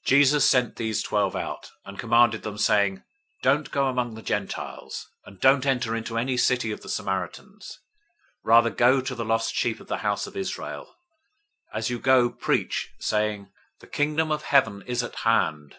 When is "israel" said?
10.36-10.84